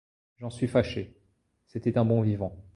J'en 0.37 0.49
suis 0.49 0.65
fâché; 0.67 1.15
c'était 1.67 1.99
un 1.99 2.05
bon 2.05 2.23
vivant. 2.23 2.55